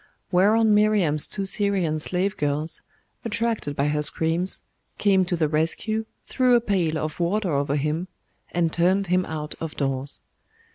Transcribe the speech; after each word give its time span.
Whereon 0.31 0.73
Miriam's 0.73 1.27
two 1.27 1.45
Syrian 1.45 1.99
slave 1.99 2.35
girls, 2.35 2.81
attracted 3.23 3.75
by 3.75 3.89
her 3.89 4.01
screams, 4.01 4.63
came 4.97 5.25
to 5.25 5.35
the 5.35 5.47
rescue, 5.47 6.07
threw 6.25 6.55
a 6.55 6.59
pail 6.59 6.97
of 6.97 7.19
water 7.19 7.51
over 7.53 7.75
him, 7.75 8.07
and 8.51 8.73
turned 8.73 9.05
him 9.13 9.27
out 9.27 9.53
of 9.61 9.75
doors. 9.77 10.21